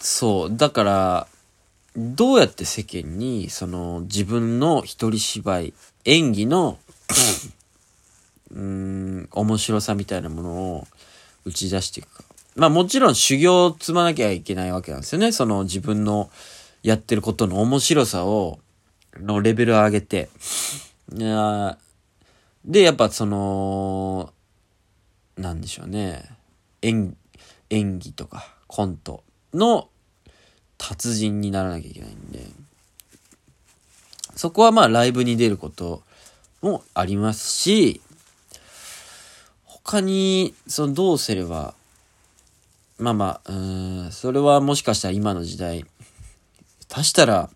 [0.00, 0.56] そう。
[0.56, 1.26] だから、
[1.96, 6.78] どうやって世間に、その、自分の一人芝居、演技の、
[8.52, 10.86] うん、面白さみたいなものを
[11.44, 12.24] 打ち出していくか。
[12.56, 15.30] まあもちろん修行を積まなきゃいけないわけなんですよね。
[15.32, 16.30] その自分の
[16.82, 18.58] やってることの面白さを、
[19.16, 20.30] のレベルを上げて。
[21.10, 24.32] で、やっぱその、
[25.36, 26.24] なんでしょうね。
[26.82, 27.16] 演、
[27.70, 29.22] 演技とかコント
[29.54, 29.89] の
[30.80, 32.46] 達人にならなきゃいけないんで。
[34.34, 36.02] そこはまあライブに出ること
[36.62, 38.00] もありますし、
[39.64, 41.74] 他に、そのどうすれば、
[42.98, 43.54] まあまあ、う
[44.08, 45.84] ん、それはもしかしたら今の時代、
[46.90, 47.50] 足したら、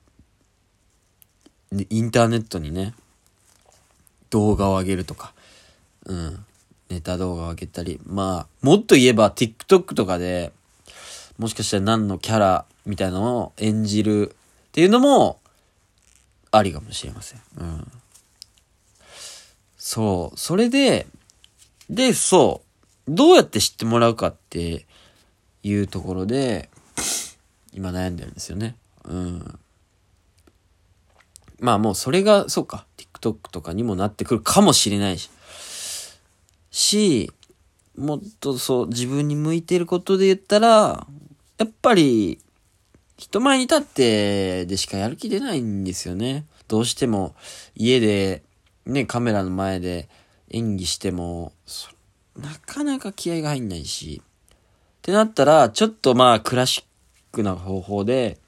[1.73, 2.95] インターネットにね、
[4.29, 5.33] 動画を上げるとか、
[6.05, 6.45] うん、
[6.91, 10.53] ネタ動画を上げたり、まあ、もっと言えば TikTok とかで、
[11.39, 15.41] もしかしたら何のキャラみたいなのを演じるっていうのも、
[16.51, 17.41] ありかもしれません。
[17.59, 17.93] うん。
[19.77, 20.39] そう。
[20.39, 21.07] それで、
[21.91, 22.63] で、そ
[23.07, 23.11] う。
[23.15, 24.87] どうやって知ってもらうかって
[25.63, 26.71] いうところで、
[27.73, 28.77] 今悩んでるんですよね。
[29.05, 29.59] うん。
[31.61, 32.87] まあもうそれが、そうか。
[32.97, 35.31] TikTok とかにもなってくるかもしれないし。
[36.71, 37.33] し、
[37.97, 41.07] もっとそう、自分に向いてることで言ったら、
[41.59, 42.41] やっぱり、
[43.17, 46.47] 人前に立ってでしかやる気出ないんですよね。
[46.69, 47.35] どうしても
[47.75, 48.43] 家で
[48.87, 50.09] ね、カメラの前で
[50.51, 51.53] 演技しても、
[52.37, 54.23] なかなか気合が入んないし。
[54.25, 54.57] っ
[55.03, 56.85] てなったら、ちょっとまあクラシッ
[57.33, 58.39] クな方法で、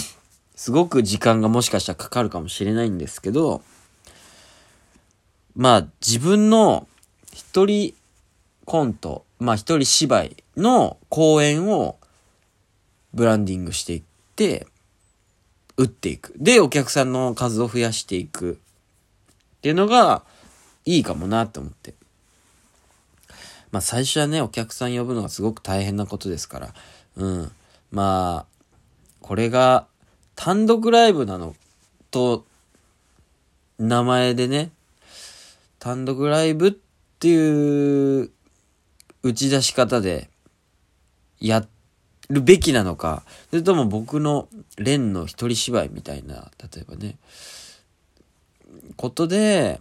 [0.54, 3.62] すごく時間がもしかしたらかかるかもしれないんですけど、
[5.54, 6.86] まあ自分の
[7.32, 7.94] 一人
[8.64, 11.96] コント、まあ一人芝居の公演を
[13.14, 14.15] ブランディングしていって、
[15.76, 16.34] 打っていく。
[16.36, 18.58] で、お客さんの数を増やしていく。
[19.56, 20.22] っていうのが、
[20.84, 21.94] いいかもなって思って。
[23.72, 26.74] まあ最初はね、お客さん呼ぶのがすごく大変なことですから。
[27.16, 27.52] うん。
[27.90, 28.56] まあ、
[29.20, 29.86] これが
[30.34, 31.56] 単独ライブなの
[32.10, 32.46] と、
[33.78, 34.70] 名前でね、
[35.78, 38.30] 単独ライブっていう
[39.22, 40.30] 打ち出し方で
[41.40, 41.68] やっ
[42.28, 47.16] るべきなのか、それとも僕の連の一人芝居みたいな、例えばね、
[48.96, 49.80] ことで、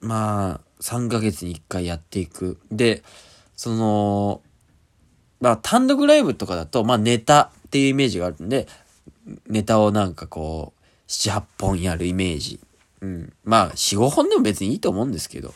[0.00, 2.58] まあ、3ヶ月に1回やっていく。
[2.70, 3.02] で、
[3.56, 4.42] その、
[5.40, 8.66] まあ単独ライブとかだと、まあネタっていうイメージがあるんで、
[9.46, 12.60] ネタをなんかこう、7、8本やるイメージ。
[13.00, 13.32] うん。
[13.44, 15.52] まあ、4、5本でも別にいいと思うんですけど、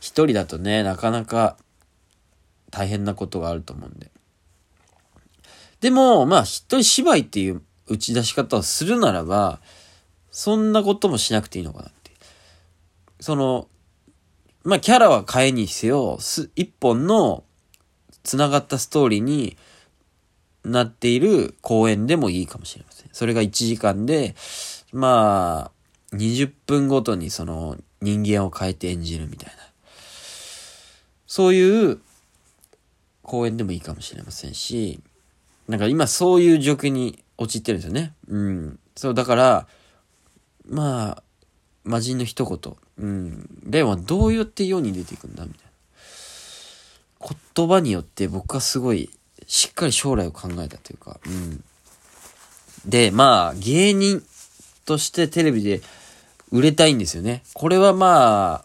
[0.00, 1.56] 一人だとね、なかなか
[2.70, 4.10] 大変なことがあると思うんで。
[5.80, 9.60] でも、まあ、一人芝居っていう打ち出し方をするならば、
[10.30, 12.12] そんなこともしなくていいのかなって。
[13.20, 13.68] その、
[14.64, 17.44] まあ、キャラは変えにせよ、す、一本の
[18.22, 19.56] 繋がったストーリーに
[20.64, 23.08] なっている公演でもいいかもしれません。
[23.12, 24.34] それが1時間で、
[24.92, 25.70] ま
[26.12, 29.62] あ、20分ごとにその人間を変えて演じるみたいな。
[31.26, 32.00] そういう
[33.22, 35.00] 公演でもいいかもしれませんし、
[35.68, 38.14] なんか今そういう状況に陥ってるんですよね。
[38.28, 38.78] うん。
[38.96, 39.66] そう、だから、
[40.68, 41.22] まあ、
[41.84, 42.76] 魔人の一言。
[42.98, 43.48] うん。
[43.64, 45.68] レオはどうやって世に出ていくんだみたいな。
[47.56, 49.10] 言葉によって僕はすごい
[49.46, 51.64] しっかり将来を考えたというか、うん。
[52.86, 54.22] で、まあ、芸人
[54.84, 55.80] としてテレビで
[56.50, 57.42] 売れたいんですよね。
[57.54, 58.64] これはま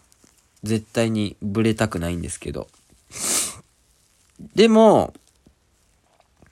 [0.62, 2.68] 絶対にブレたくないんですけど。
[4.54, 5.12] でも、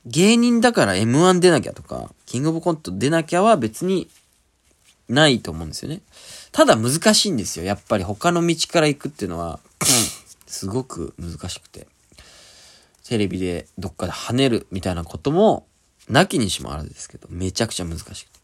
[0.06, 4.08] 芸人だから M1 出なきゃとか、キングオブコント出なきゃは別に
[5.08, 6.00] ないと思うんですよね。
[6.50, 7.64] ただ難しいんですよ。
[7.64, 9.60] やっぱり他の道から行くっていうのは、
[10.46, 11.86] すごく難しくて。
[13.04, 15.66] テレビでどっかで跳ねるみたいなことも、
[16.08, 18.40] なきにしもあらずですけど、めちゃくちゃ難しくて。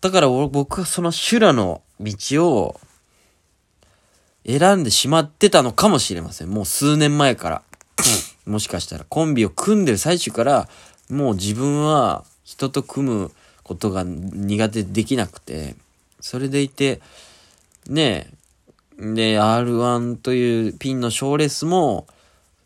[0.00, 2.14] だから俺僕はその修羅の道
[2.48, 2.80] を
[4.44, 6.48] 選んでしまってたのかもしれません。
[6.48, 7.62] もう数年前から。
[8.46, 10.68] もしかしたらコンビを組んでる最中から、
[11.10, 15.76] もう自分は人と組むことが苦手できなくて、
[16.20, 17.00] それでいて、
[17.88, 18.30] ね
[18.98, 22.06] え、で、R1 というピンの賞レースも、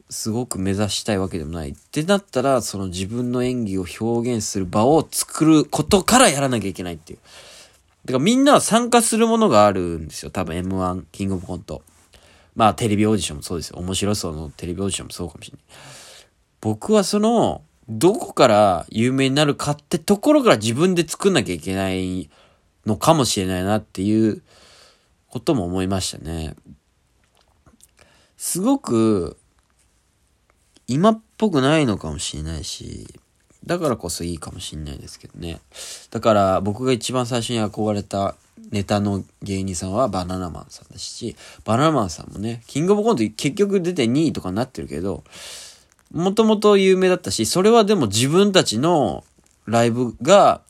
[0.08, 1.70] すごく目指したいわけでもない。
[1.70, 7.18] ってなったら、その自分の演技を表現する場を作ることからやらなきゃいけないっていう。
[8.04, 10.30] だからみんなは参加するものがあるんですよ。
[10.30, 11.82] 多分 M1、キングオブコント。
[12.56, 13.78] まあテレビオーディションもそうですよ。
[13.78, 15.64] 面白そうのテレビオーディションもそうかもしれない。
[16.60, 22.28] 僕はそのどこから有名になるかってところから自分で作んなきゃいけない
[22.84, 24.42] のかもしれないなっていう
[25.28, 26.56] ことも思いましたね。
[28.36, 29.36] すごく
[30.88, 33.06] 今っぽくないのかもしれないし、
[33.64, 35.60] だからこそいいかもしれないですけどね。
[36.10, 38.34] だから僕が一番最初に憧れた
[38.70, 45.24] ネタの芸人さんはバナナマンさんだし、バナナマンさんもね、キングオブコント結局出て2位とかになってるけど、
[46.12, 49.24] もともと有名だったし、それはでも自分たちの
[49.66, 50.62] ライブが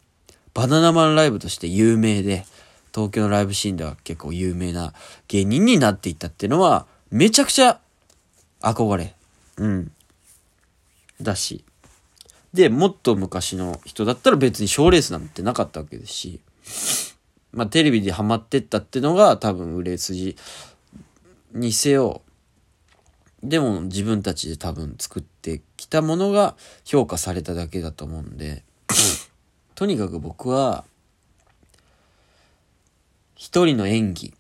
[0.55, 2.47] バナナマンライブとして有名で、
[2.95, 4.95] 東京のライブシーンでは結構有名な
[5.29, 7.79] 芸人になっていったっていうのは、めちゃくちゃ
[8.61, 9.15] 憧れ。
[9.59, 9.93] うん。
[11.21, 11.65] だし。
[12.55, 16.41] で、もっと昔の人だったら別に賞レースなんてなかったわけですし。
[17.57, 20.37] まあ、テレビでハマってったってのが多分売れ筋
[21.53, 22.21] にせよ、
[23.43, 26.55] でも自分たちで多分作ってきたものが
[26.85, 28.63] 評価されただけだと思うんで、
[29.75, 30.85] とにかく僕は、
[33.35, 34.35] 一人の演技、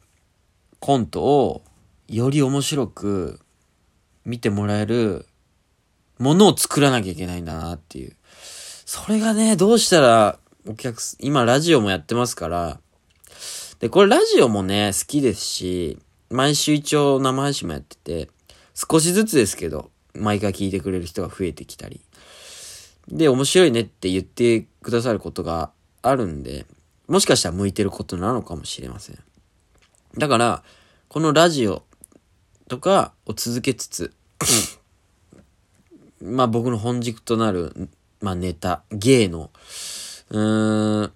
[0.78, 1.62] コントを
[2.08, 3.40] より面白く
[4.26, 5.26] 見てもらえる
[6.18, 8.14] ものを作らなきゃいけないんだなっていう。
[8.84, 12.80] それがね、どうしたらお客今ラジオもやってますから、
[13.80, 15.98] で、これラジオもね、好きですし、
[16.30, 18.30] 毎週一応生配信もやってて、
[18.74, 22.00] 少しずつですけど、毎回聞いてくれる人が増えてきたり。
[23.08, 25.70] で、面白いねって言ってくださることが
[26.02, 26.66] あるんで、
[27.06, 29.18] もしかしたら向いてることなのかもしれません。
[30.18, 30.62] だから、
[31.08, 31.84] このラジオ
[32.68, 34.12] とかを続けつつ、
[36.22, 37.90] まあ僕の本軸となる、
[38.20, 39.50] まあネタ、芸の、
[40.30, 41.12] うーん、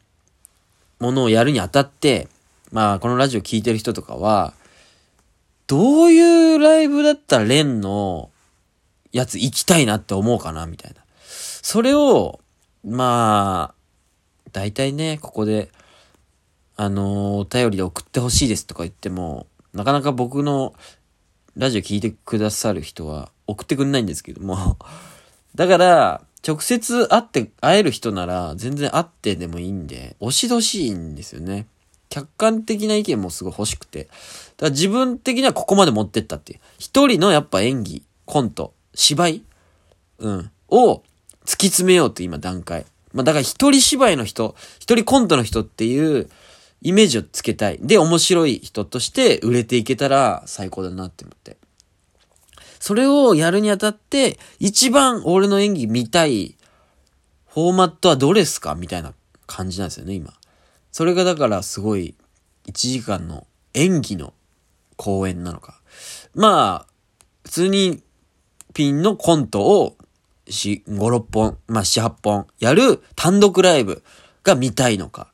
[1.00, 2.28] ものをやるにあたって、
[2.72, 4.54] まあ、このラジオ聞いてる人とかは、
[5.66, 8.30] どういうライブだったらレンの
[9.12, 11.00] やつ行きたいなって思うかなみたいな。
[11.62, 12.40] それを、
[12.84, 15.70] まあ、大体ね、ここで、
[16.76, 20.74] あのー、お便りで送ってほしいですとか言っても、なかなか僕の
[21.56, 24.78] ラジオ聞いてくださる人は送ってくんないんですけども。
[25.54, 31.66] だから、直接会って、会える人なら全然会ってでもいいんで、押しどしいんですよね。
[32.10, 34.04] 客観的な意見もすごい欲しくて。
[34.04, 34.14] だか
[34.66, 36.60] ら自分的にはここまで持ってったっていう。
[36.78, 39.42] 一人のやっぱ演技、コント、芝居
[40.18, 40.50] うん。
[40.68, 41.02] を
[41.44, 42.84] 突き詰めようって今段階。
[43.12, 46.28] まあだから一人芝居の人、一人コントの人っていう
[46.82, 47.78] イメージをつけたい。
[47.80, 51.56] で、面白い人として売れていけたら最高だなって思って。
[52.80, 56.56] それをやるにあたって、一番俺の演技見たい
[57.46, 59.12] フォーマットはどれっすかみたいな
[59.46, 60.32] 感じなんですよね、今。
[60.92, 62.14] それがだからすごい
[62.66, 64.34] 1時間の演技の
[64.96, 65.80] 公演なのか。
[66.34, 66.92] まあ、
[67.44, 68.02] 普通に
[68.74, 69.96] ピンのコントを
[70.46, 74.02] 4、5、6本、まあ7、8本やる単独ライブ
[74.42, 75.32] が見たいのか。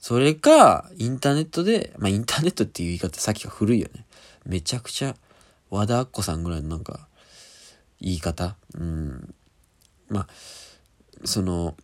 [0.00, 4.06] それか、インターネットで、まあインターネットっていう言い方さっきが古いよね。
[4.46, 5.16] めちゃくちゃ
[5.70, 7.08] 和田アッコさんぐらいのなんか、
[8.00, 8.56] 言い方？
[8.74, 9.34] うん。
[10.08, 10.28] まあ、
[11.24, 11.76] その、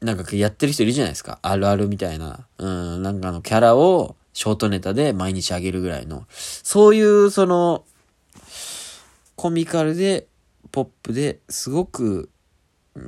[0.00, 1.38] なんかやってる人いるじゃないですか。
[1.42, 2.46] あるあるみたいな。
[2.58, 6.24] うん、なんかあのキャラをショートネタで毎日あげるぐらいの。
[6.30, 7.84] そういうその、
[9.36, 10.26] コミカルで、
[10.72, 12.30] ポップですごく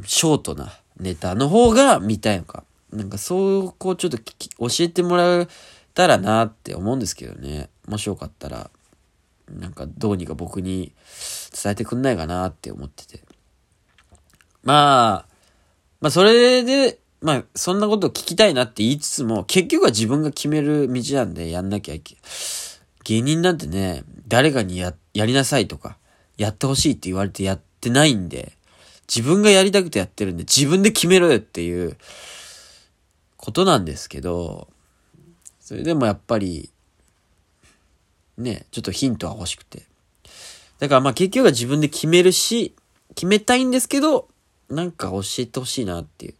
[0.04, 2.64] ショートなネタの方が見たいのか。
[2.92, 4.34] なんかそうこうちょっと教
[4.80, 5.48] えてもらえ
[5.94, 7.70] たらなって思うんですけどね。
[7.86, 8.70] もしよかったら、
[9.48, 10.92] なんかどうにか僕に
[11.62, 13.20] 伝えてくんないかなって思ってて。
[14.62, 15.31] まあ、
[16.02, 22.22] まあそれで、まあそんなこと聞きたいなって言いつつも、結局は自分が決める道なんでやんなきゃいけない。
[23.04, 25.96] 芸人なんてね、誰かにや、やりなさいとか、
[26.36, 28.52] やってほしいって言われてやってないんで、
[29.08, 31.96] 自分がやりたくてやってるんで、自分で決めろよっていう
[33.36, 34.68] ことなんですけど、
[35.60, 36.70] それでもやっぱり、
[38.38, 39.84] ね、ちょっとヒントは欲しくて。
[40.80, 42.74] だからまあ結局は自分で決めるし、
[43.14, 44.28] 決めたいんですけど、
[44.72, 46.34] なんか教えてほしいなっていう。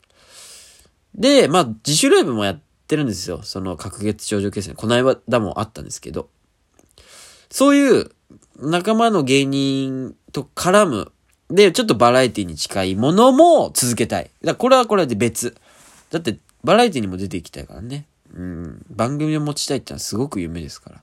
[1.15, 3.43] で、まあ、自主ライブもやってるんですよ。
[3.43, 4.75] その、隔月頂上決戦。
[4.75, 4.95] この
[5.27, 6.29] 間もあったんですけど。
[7.51, 8.11] そういう
[8.59, 11.13] 仲間の芸人と絡む。
[11.51, 14.31] で、ちょっとバラエティに近いものも続けたい。
[14.43, 15.55] だこれはこれで別。
[16.11, 18.07] だって、バラエティにも出ていきたいからね。
[18.35, 18.87] うん。
[18.89, 21.03] 番組を持ちたいってのはすごく夢ですから。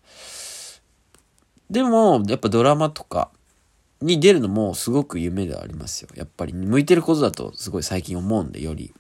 [1.70, 3.30] でも、やっぱドラマとか、
[4.02, 6.10] に出るのもすごく夢ではありますよ。
[6.16, 8.94] やっぱり向いてることだとすごい最近思うんで、より。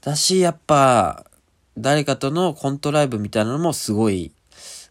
[0.00, 1.24] だし、やっぱ、
[1.78, 4.32] 誰かとのコントライブみたいなのもすごい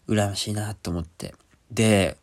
[0.08, 1.34] 羨ましいなと思って。
[1.70, 2.16] で、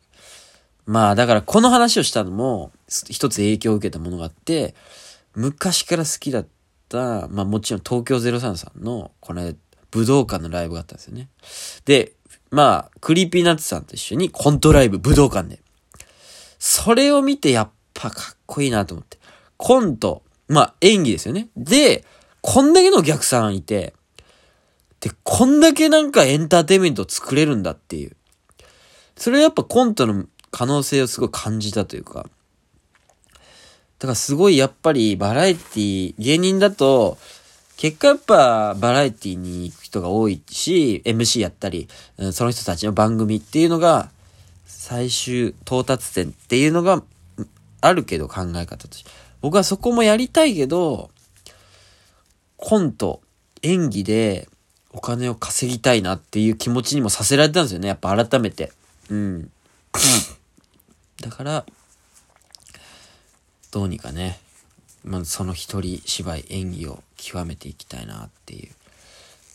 [0.86, 4.74] まあだからこの話をしたのも、一つ影響を受けたものがあって、
[5.34, 6.46] 昔から好きだっ
[6.88, 9.54] た、まあもちろん東京03さんの、この
[9.90, 11.28] 武道館のライブがあったんですよね。
[11.84, 12.12] で、
[12.50, 15.60] まあ、 Creepy Nuts さんと一緒にコントライブ武道館で。
[16.58, 19.18] それを見てやっぱかっこいいなと思って。
[19.56, 21.48] コント、まあ演技ですよね。
[21.56, 22.04] で、
[22.40, 23.94] こんだけのお客さんいて、
[25.00, 28.16] で、こんだけなんかエンターテイメントを作れるんだっていう。
[29.16, 32.28] それはやっぱコントの可能性をすごい感じたというか。
[33.98, 37.18] だからすごいやっぱりバラエティ芸人だと、
[37.76, 41.88] 結果やっぱバラエティに行く人が多いし、MC やったり、
[42.32, 44.10] その人たちの番組っていうのが、
[44.88, 47.02] 最終到達点っていうのが
[47.82, 49.10] あるけど考え方として。
[49.42, 51.10] 僕はそこもやりたいけど、
[52.56, 53.20] コント、
[53.60, 54.48] 演技で
[54.90, 57.88] お金を稼ぎたいなっていう気持ちにもさせられたんですよね。
[57.88, 58.72] やっぱ改めて。
[59.10, 59.50] うん。
[61.20, 61.66] だから、
[63.70, 64.40] どうにかね、
[65.04, 68.72] まあ、その一人芝居演技を極めていきたいなっていう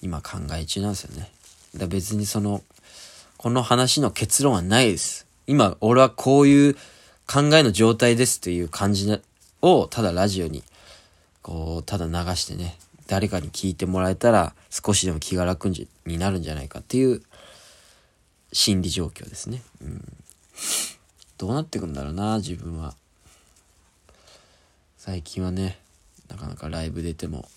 [0.04, 1.32] 今考え中なんですよね
[1.76, 2.62] だ別にその
[3.44, 5.28] この話の結論はないです。
[5.48, 6.76] 今俺はこういう
[7.28, 9.22] 考えの状態ですという感じ
[9.62, 10.64] をただラジオに
[11.42, 17.22] こうただ流してね誰かに聞いてもらえたら少しでも気が楽にになるんじゃないかっていう
[18.54, 19.62] 心理状況ですね。
[19.82, 20.18] うん。
[21.38, 22.96] どうなってくんだろうな自分は。
[24.96, 25.80] 最近はね
[26.30, 27.50] なかなかライブ出ても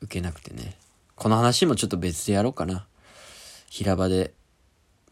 [0.00, 0.76] 受けなくてね。
[1.14, 2.86] この話もちょっと別でやろうかな。
[3.70, 4.32] 平場で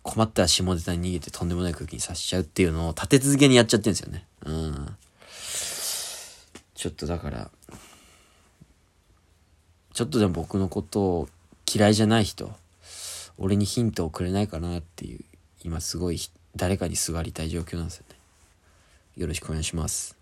[0.04, 4.26] 困ったら下ネタに逃げてとんでもない空気にさせちゃうっていうのを立て続けにやっちゃってるんですよね。
[4.44, 4.96] うん。
[6.74, 7.50] ちょっとだから
[9.94, 11.28] ちょっとでも僕のことを
[11.72, 12.52] 嫌いじゃない人
[13.38, 15.20] 俺にヒントをくれないかなっていう
[15.62, 16.20] 今すごい
[16.54, 18.16] 誰かにすがりたい状況なんですよね。
[19.16, 20.16] よろしくお願いします。